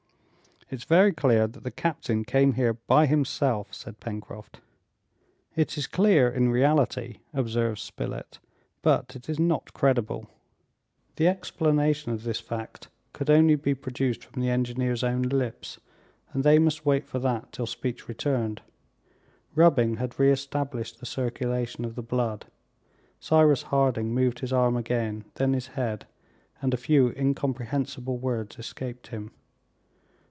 "It's 0.73 0.85
very 0.85 1.11
clear 1.11 1.47
that 1.47 1.63
the 1.65 1.69
captain 1.69 2.23
came 2.23 2.53
here 2.53 2.71
by 2.87 3.05
himself," 3.05 3.73
said 3.73 3.99
Pencroft. 3.99 4.61
"It 5.53 5.77
is 5.77 5.85
clear 5.85 6.29
in 6.29 6.49
reality," 6.49 7.17
observed 7.33 7.79
Spilett, 7.79 8.39
"but 8.81 9.13
it 9.13 9.27
is 9.27 9.37
not 9.37 9.73
credible!" 9.73 10.29
The 11.17 11.27
explanation 11.27 12.13
of 12.13 12.23
this 12.23 12.39
fact 12.39 12.87
could 13.11 13.29
only 13.29 13.55
be 13.55 13.75
produced 13.75 14.23
from 14.23 14.41
the 14.41 14.49
engineer's 14.49 15.03
own 15.03 15.23
lips, 15.23 15.77
and 16.31 16.41
they 16.41 16.57
must 16.57 16.85
wait 16.85 17.05
for 17.05 17.19
that 17.19 17.51
till 17.51 17.67
speech 17.67 18.07
returned. 18.07 18.61
Rubbing 19.53 19.97
had 19.97 20.17
re 20.17 20.31
established 20.31 21.01
the 21.01 21.05
circulation 21.05 21.83
of 21.83 21.95
the 21.95 22.01
blood. 22.01 22.45
Cyrus 23.19 23.63
Harding 23.63 24.13
moved 24.15 24.39
his 24.39 24.53
arm 24.53 24.77
again, 24.77 25.25
then 25.35 25.51
his 25.51 25.67
head, 25.75 26.05
and 26.61 26.73
a 26.73 26.77
few 26.77 27.09
incomprehensible 27.17 28.17
words 28.19 28.57
escaped 28.57 29.07
him. 29.07 29.31